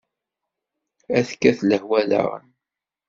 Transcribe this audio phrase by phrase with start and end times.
[1.17, 2.47] Ad tekkat lehwa daɣen!